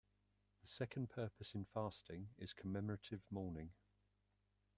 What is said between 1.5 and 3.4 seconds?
in fasting is commemorative